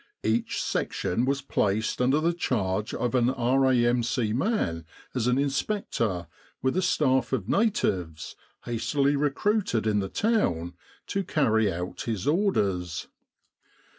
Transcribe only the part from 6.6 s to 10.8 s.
a staff of natives, hastily recruited in the town,